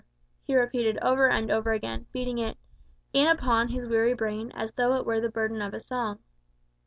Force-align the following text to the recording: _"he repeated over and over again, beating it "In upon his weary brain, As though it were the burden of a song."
_"he 0.47 0.55
repeated 0.57 0.97
over 1.03 1.29
and 1.29 1.51
over 1.51 1.73
again, 1.73 2.07
beating 2.11 2.39
it 2.39 2.57
"In 3.13 3.27
upon 3.27 3.67
his 3.67 3.85
weary 3.85 4.15
brain, 4.15 4.51
As 4.55 4.71
though 4.71 4.95
it 4.95 5.05
were 5.05 5.21
the 5.21 5.29
burden 5.29 5.61
of 5.61 5.75
a 5.75 5.79
song." 5.79 6.17